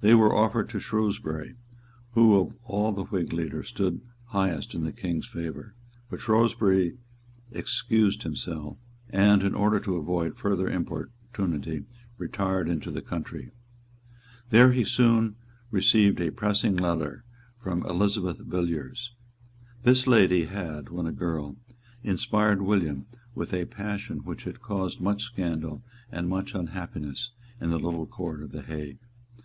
They 0.00 0.14
were 0.14 0.32
offered 0.32 0.68
to 0.68 0.78
Shrewsbury, 0.78 1.56
who 2.12 2.36
of 2.40 2.54
all 2.62 2.92
the 2.92 3.02
Whig 3.02 3.32
leaders 3.32 3.66
stood 3.66 4.00
highest 4.26 4.74
in 4.76 4.84
the 4.84 4.92
King's 4.92 5.26
favour; 5.26 5.74
but 6.08 6.20
Shrewsbury 6.20 6.98
excused 7.50 8.22
himself, 8.22 8.78
and, 9.10 9.42
in 9.42 9.56
order 9.56 9.80
to 9.80 9.96
avoid 9.96 10.36
further 10.36 10.70
importunity, 10.70 11.84
retired 12.16 12.68
into 12.68 12.92
the 12.92 13.02
country. 13.02 13.50
There 14.50 14.70
he 14.70 14.84
soon 14.84 15.34
received 15.72 16.20
a 16.20 16.30
pressing 16.30 16.76
letter 16.76 17.24
from 17.58 17.84
Elizabeth 17.86 18.38
Villiers. 18.38 19.16
This 19.82 20.06
lady 20.06 20.44
had, 20.44 20.90
when 20.90 21.06
a 21.08 21.12
girl, 21.12 21.56
inspired 22.04 22.62
William 22.62 23.06
with 23.34 23.52
a 23.52 23.64
passion 23.64 24.18
which 24.18 24.44
had 24.44 24.60
caused 24.62 25.00
much 25.00 25.24
scandal 25.24 25.82
and 26.12 26.28
much 26.28 26.54
unhappiness 26.54 27.32
in 27.60 27.70
the 27.70 27.80
little 27.80 28.06
Court 28.06 28.44
of 28.44 28.52
the 28.52 28.62
Hague. 28.62 29.00